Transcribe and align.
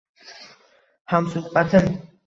Hamsuhbatim 1.13 1.95